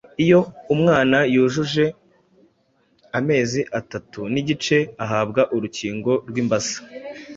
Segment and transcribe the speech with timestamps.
[0.23, 0.39] Iyo
[0.73, 1.85] umwana yujuje
[3.19, 6.77] amezi atatu n’igice ahabwa urukingo rw’imbasa,